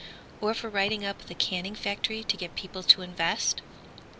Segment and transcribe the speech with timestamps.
[0.41, 3.61] Or for writing up the canning factory To get people to invest?